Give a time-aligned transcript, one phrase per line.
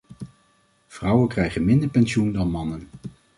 [0.87, 2.87] Vrouwen krijgen minder pensioen dan mannen.